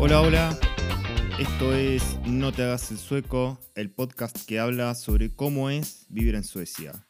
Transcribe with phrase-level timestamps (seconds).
[0.00, 0.60] Hola, hola.
[1.40, 6.36] Esto es No te hagas el sueco, el podcast que habla sobre cómo es vivir
[6.36, 7.04] en Suecia.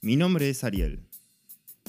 [0.00, 1.06] Mi nombre es Ariel.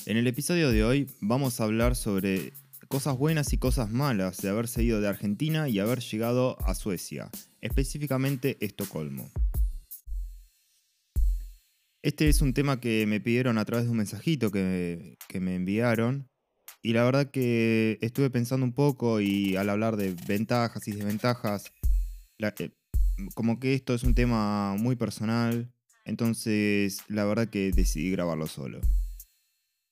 [0.05, 2.51] En el episodio de hoy vamos a hablar sobre
[2.89, 7.29] cosas buenas y cosas malas de haber ido de Argentina y haber llegado a Suecia,
[7.61, 9.31] específicamente Estocolmo.
[12.03, 15.55] Este es un tema que me pidieron a través de un mensajito que, que me
[15.55, 16.30] enviaron
[16.83, 21.71] y la verdad que estuve pensando un poco y al hablar de ventajas y desventajas,
[22.39, 22.71] eh,
[23.35, 25.71] como que esto es un tema muy personal,
[26.05, 28.81] entonces la verdad que decidí grabarlo solo.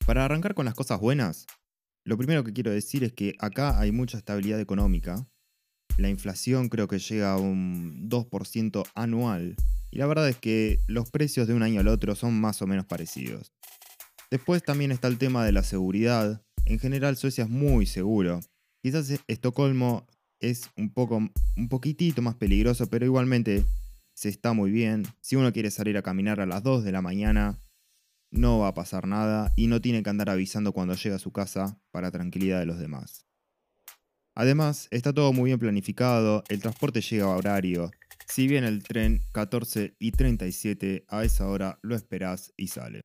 [0.05, 1.45] Para arrancar con las cosas buenas,
[2.03, 5.27] lo primero que quiero decir es que acá hay mucha estabilidad económica.
[5.97, 9.55] La inflación creo que llega a un 2% anual.
[9.91, 12.67] Y la verdad es que los precios de un año al otro son más o
[12.67, 13.51] menos parecidos.
[14.31, 16.43] Después también está el tema de la seguridad.
[16.69, 18.41] En general Suecia es muy seguro.
[18.83, 20.05] Quizás Estocolmo
[20.39, 23.65] es un poco un poquitito más peligroso, pero igualmente
[24.13, 25.03] se está muy bien.
[25.19, 27.59] Si uno quiere salir a caminar a las 2 de la mañana,
[28.29, 31.31] no va a pasar nada y no tiene que andar avisando cuando llega a su
[31.31, 33.25] casa para tranquilidad de los demás.
[34.35, 37.89] Además, está todo muy bien planificado, el transporte llega a horario.
[38.27, 43.01] Si bien el tren 14 y 37 a esa hora lo esperás y sale.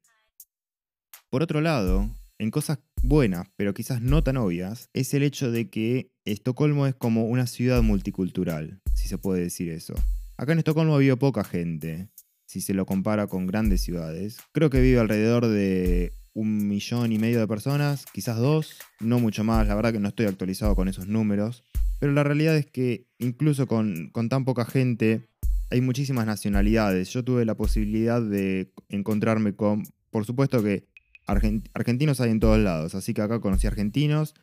[1.30, 5.68] Por otro lado, en cosas buenas, pero quizás no tan obvias, es el hecho de
[5.68, 9.94] que Estocolmo es como una ciudad multicultural, si se puede decir eso.
[10.36, 12.08] Acá en Estocolmo vive poca gente,
[12.46, 14.38] si se lo compara con grandes ciudades.
[14.52, 19.44] Creo que vive alrededor de un millón y medio de personas, quizás dos, no mucho
[19.44, 21.62] más, la verdad que no estoy actualizado con esos números,
[22.00, 25.28] pero la realidad es que incluso con, con tan poca gente
[25.70, 27.10] hay muchísimas nacionalidades.
[27.10, 30.86] Yo tuve la posibilidad de encontrarme con, por supuesto que
[31.26, 34.34] argentinos hay en todos lados, así que acá conocí argentinos,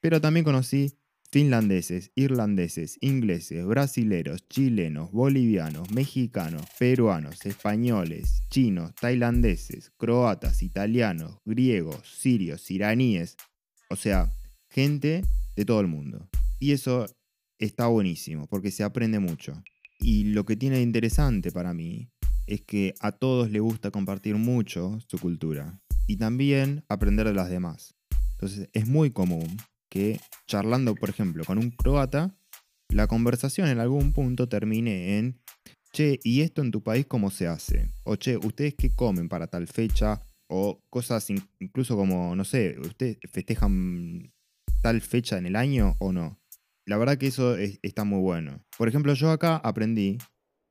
[0.00, 0.98] pero también conocí
[1.30, 12.70] finlandeses, irlandeses, ingleses, brasileros, chilenos, bolivianos, mexicanos, peruanos, españoles, chinos, tailandeses, croatas, italianos, griegos, sirios,
[12.70, 13.36] iraníes,
[13.90, 14.32] o sea,
[14.70, 15.22] gente
[15.54, 16.28] de todo el mundo.
[16.58, 17.06] Y eso
[17.58, 19.62] está buenísimo, porque se aprende mucho.
[20.00, 22.08] Y lo que tiene de interesante para mí
[22.46, 27.50] es que a todos les gusta compartir mucho su cultura y también aprender de las
[27.50, 27.94] demás.
[28.32, 29.56] Entonces es muy común
[29.88, 32.34] que charlando, por ejemplo, con un croata,
[32.88, 35.38] la conversación en algún punto termine en,
[35.92, 37.92] che, ¿y esto en tu país cómo se hace?
[38.04, 40.22] O che, ¿ustedes qué comen para tal fecha?
[40.48, 41.28] O cosas
[41.60, 44.32] incluso como, no sé, ¿ustedes festejan
[44.80, 46.40] tal fecha en el año o no?
[46.86, 48.64] La verdad que eso está muy bueno.
[48.78, 50.16] Por ejemplo, yo acá aprendí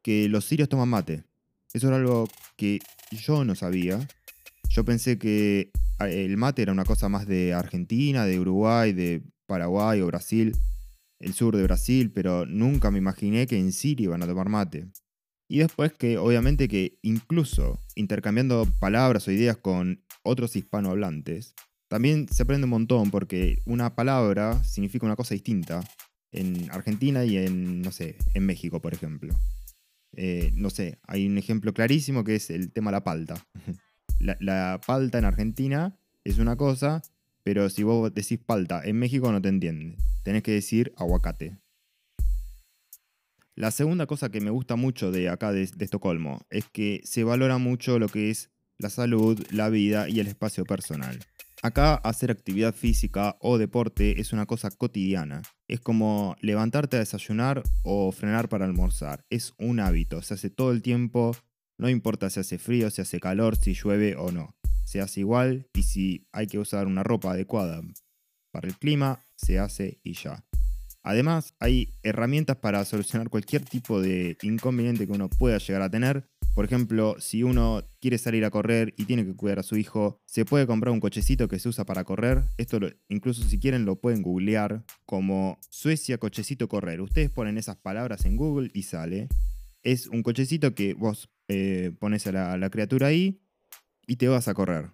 [0.01, 1.25] que los sirios toman mate.
[1.73, 2.79] Eso era algo que
[3.11, 3.99] yo no sabía
[4.77, 9.23] yo pensé que ah, el mate era una cosa más de Argentina, de Uruguay, de
[9.47, 10.55] Paraguay o Brasil,
[11.19, 14.87] el sur de Brasil, pero nunca me imaginé que en Siria iban a tomar mate.
[15.49, 21.55] Y después que obviamente que incluso intercambiando palabras o ideas con otros hispanohablantes,
[21.89, 25.83] también se aprende un montón porque una palabra significa una cosa distinta
[26.31, 29.33] en Argentina y en, no sé, en México, por ejemplo.
[30.15, 33.43] Eh, no sé, hay un ejemplo clarísimo que es el tema de la palta.
[34.19, 37.01] la, palta en Argentina es una cosa,
[37.43, 39.97] pero si vos decís palta en México no te entienden.
[40.23, 41.57] Tenés que decir aguacate.
[43.55, 47.57] La segunda cosa que me gusta mucho de acá de, Estocolmo es que se valora
[47.57, 51.17] mucho lo que es la salud, la vida y el espacio personal.
[51.63, 55.41] Acá hacer actividad física o deporte es una cosa cotidiana.
[55.67, 59.25] Es como levantarte a desayunar o frenar para almorzar.
[59.31, 61.35] Es un hábito, se hace todo el tiempo
[61.77, 64.55] no importa si hace frío, si hace calor, si llueve o no.
[64.85, 67.81] Se hace igual y si hay que usar una ropa adecuada
[68.51, 70.43] para el clima, se hace y ya.
[71.03, 76.27] Además, hay herramientas para solucionar cualquier tipo de inconveniente que uno pueda llegar a tener.
[76.53, 80.19] Por ejemplo, si uno quiere salir a correr y tiene que cuidar a su hijo,
[80.25, 82.41] se puede comprar un cochecito que se usa para correr.
[82.57, 86.99] Esto incluso si quieren lo pueden googlear como Suecia cochecito correr.
[86.99, 89.29] Ustedes ponen esas palabras en Google y sale.
[89.83, 93.39] Es un cochecito que vos eh, pones a la, criatura ahí
[94.05, 94.91] y te vas a correr.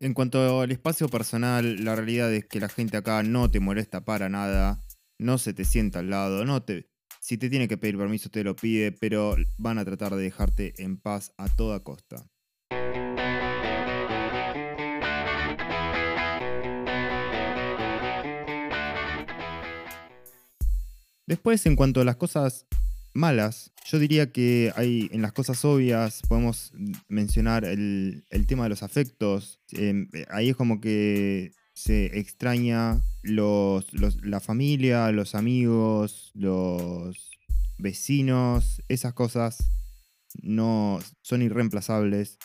[0.00, 4.04] En cuanto al espacio personal, la realidad es que la gente acá no te molesta
[4.04, 4.80] para nada,
[5.18, 6.88] no se te sienta al lado, no te,
[7.20, 10.74] si te tiene que pedir permiso te lo pide, pero van a tratar de dejarte
[10.82, 12.26] en paz a toda costa.
[21.26, 22.66] Después, en cuanto a las cosas
[23.14, 23.72] malas.
[23.84, 26.72] Yo diría que hay en las cosas obvias podemos
[27.08, 29.60] mencionar el, tema de los afectos.
[29.72, 33.86] Em, ahí es como que se extraña los,
[34.22, 37.30] la familia, los amigos, los
[37.78, 39.58] vecinos, esas cosas
[40.42, 42.38] no son irreemplazables.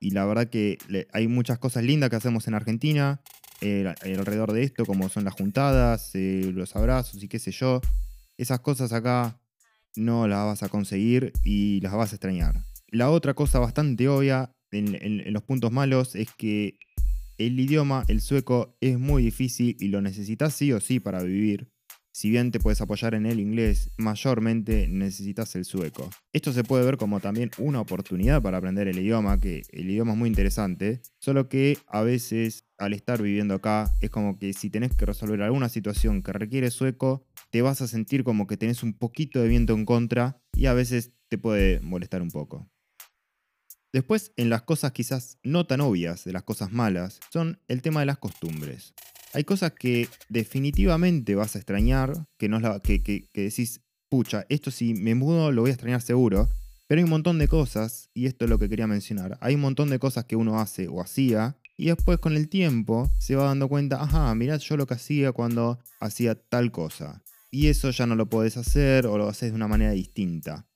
[0.00, 0.78] Y la verdad que
[1.12, 3.20] hay muchas cosas lindas que hacemos en Argentina
[3.60, 7.82] eh, alrededor de esto, como son las juntadas, eh, los abrazos y qué sé yo.
[8.38, 9.39] Esas cosas acá
[9.96, 12.54] no las vas a conseguir y las vas a extrañar.
[12.88, 16.78] La otra cosa bastante obvia en los puntos malos es que
[17.38, 21.70] el idioma, el sueco, es muy difícil y lo necesitas sí o sí para vivir.
[22.12, 26.10] Si bien te puedes apoyar en el inglés, mayormente necesitas el sueco.
[26.32, 30.12] Esto se puede ver como también una oportunidad para aprender el idioma, que el idioma
[30.12, 34.68] es muy interesante, solo que a veces al estar viviendo acá es como que si
[34.70, 38.82] tenés que resolver alguna situación que requiere sueco, te vas a sentir como que tenés
[38.82, 42.68] un poquito de viento en contra y a veces te puede molestar un poco.
[43.92, 48.00] Después, en las cosas quizás no tan obvias de las cosas malas, son el tema
[48.00, 48.94] de las costumbres.
[49.32, 55.14] Hay cosas que definitivamente vas a extrañar, que, no que, decís, pucha, esto si me
[55.14, 56.48] mudo lo voy a extrañar seguro,
[56.86, 59.60] pero hay un montón de cosas, y esto es lo que quería mencionar, hay un
[59.60, 63.44] montón de cosas que uno hace o hacía, y después con el tiempo se va
[63.44, 67.22] dando cuenta, ajá, mirad yo lo que hacía cuando hacía tal cosa.
[67.50, 70.66] Y eso ya no lo podés hacer o lo haces de una manera distinta.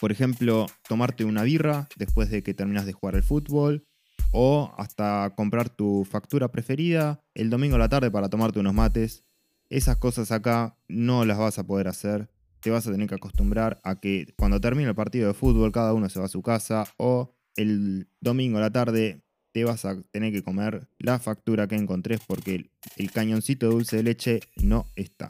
[0.00, 3.86] Por ejemplo, tomarte una birra después de que terminas de jugar el fútbol.
[4.32, 9.24] O hasta comprar tu factura preferida el domingo a la tarde para tomarte unos mates.
[9.70, 12.28] Esas cosas acá no las vas a poder hacer.
[12.60, 15.94] Te vas a tener que acostumbrar a que cuando termine el partido de fútbol cada
[15.94, 16.84] uno se va a su casa.
[16.96, 19.22] O el domingo a la tarde
[19.52, 23.96] te vas a tener que comer la factura que encontrés porque el cañoncito de dulce
[23.98, 25.28] de leche no está.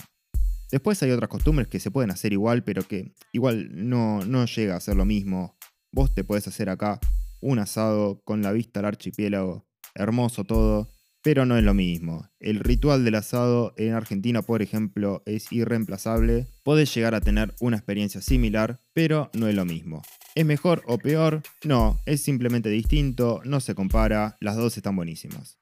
[0.74, 4.74] Después hay otras costumbres que se pueden hacer igual, pero que igual no, no llega
[4.74, 5.56] a ser lo mismo.
[5.92, 6.98] Vos te puedes hacer acá
[7.40, 10.88] un asado con la vista al archipiélago, hermoso todo,
[11.22, 12.28] pero no es lo mismo.
[12.40, 16.48] El ritual del asado en Argentina, por ejemplo, es irreemplazable.
[16.64, 20.02] Podés llegar a tener una experiencia similar, pero no es lo mismo.
[20.34, 21.44] ¿Es mejor o peor?
[21.62, 25.56] No, es simplemente distinto, no se compara, las dos están buenísimas.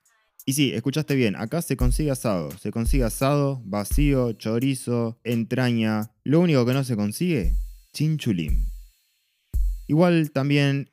[0.44, 2.50] Y sí, escuchaste bien, acá se consigue asado.
[2.58, 6.10] Se consigue asado, vacío, chorizo, entraña.
[6.24, 7.54] Lo único que no se consigue,
[7.92, 8.66] chinchulín.
[9.86, 10.88] Igual también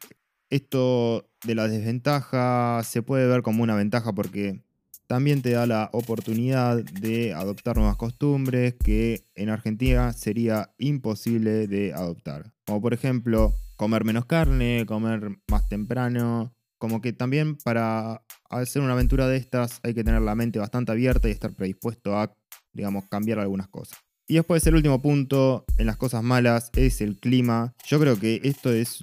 [0.49, 4.61] esto de la desventaja se puede ver como una ventaja porque
[5.07, 11.93] también te da la oportunidad de adoptar nuevas costumbres que en Argentina sería imposible de
[11.93, 12.53] adoptar.
[12.67, 18.93] Como por ejemplo, comer menos carne, comer más temprano, como que también para hacer una
[18.93, 22.33] aventura de estas hay que tener la mente bastante abierta y estar predispuesto a,
[22.73, 23.99] digamos, cambiar algunas cosas.
[24.27, 27.73] Y después el último punto en las cosas malas es el clima.
[27.87, 28.99] Yo creo que esto es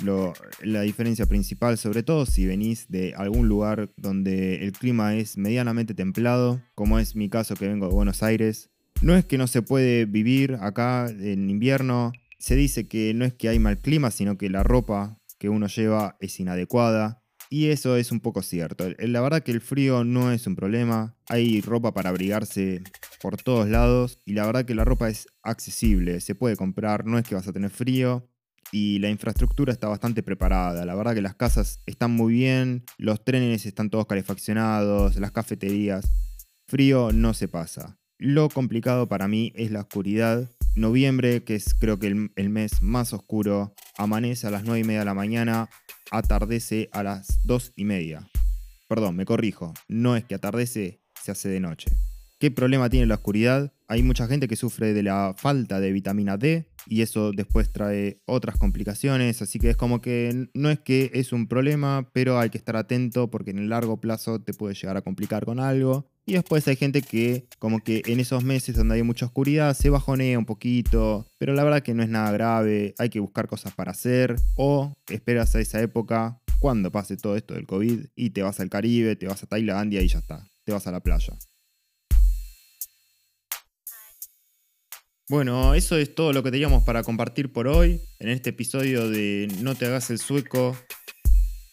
[0.63, 5.95] la diferencia principal, sobre todo si venís de algún lugar donde el clima es medianamente
[5.95, 8.71] templado, como es mi caso que vengo de Buenos Aires.
[9.03, 13.35] No es que no se puede vivir acá en invierno, se dice que no es
[13.35, 17.23] que hay mal clima, sino que la ropa que uno lleva es inadecuada.
[17.49, 18.89] Y eso es un poco cierto.
[18.99, 21.15] La verdad que el frío no es un problema.
[21.29, 22.83] Hay ropa para abrigarse
[23.21, 24.21] por todos lados.
[24.25, 26.21] Y la verdad que la ropa es accesible.
[26.21, 27.07] Se puede comprar.
[27.07, 28.29] No es que vas a tener frío.
[28.73, 30.85] Y la infraestructura está bastante preparada.
[30.85, 32.85] La verdad que las casas están muy bien.
[32.99, 35.17] Los trenes están todos calefaccionados.
[35.17, 36.11] Las cafeterías.
[36.67, 37.99] Frío no se pasa.
[38.19, 40.51] Lo complicado para mí es la oscuridad.
[40.77, 44.85] Noviembre, que es creo que el, el mes más oscuro, amanece a las 9 y
[44.85, 45.71] media de la mañana
[46.11, 48.29] atardece a las 2 y media.
[48.87, 51.91] Perdón, me corrijo, no es que atardece, se hace de noche.
[52.39, 53.73] ¿Qué problema tiene la oscuridad?
[53.89, 58.21] Hay mucha gente que sufre de la falta de vitamina D y eso después trae
[58.27, 62.51] otras complicaciones, así que es como que no es que es un problema, pero hay
[62.51, 66.11] que estar atento porque en el largo plazo te puede llegar a complicar con algo.
[66.29, 69.91] Y después hay gente que, como que en esos meses donde hay mucha oscuridad, se
[69.91, 73.73] bajonea un poquito, pero la verdad que no es nada grave, hay que buscar cosas
[73.75, 78.43] para hacer, o esperas a esa época, cuando pase todo esto del COVID, y te
[78.43, 81.33] vas al Caribe, te vas a Tailandia y ya está, te vas a la playa.
[85.29, 89.49] Bueno, eso es todo lo que teníamos para compartir por hoy en este episodio de
[89.61, 90.77] No te hagas el sueco.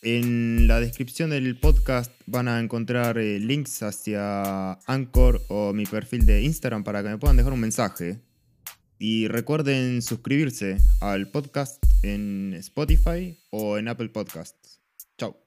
[0.06, 6.26] En la descripción del podcast van a encontrar eh, links hacia Anchor o mi perfil
[6.26, 8.20] de Instagram para que me puedan dejar un mensaje.
[9.00, 14.82] Y recuerden suscribirse al podcast en Spotify o en Apple Podcasts.
[15.18, 15.38] Chao.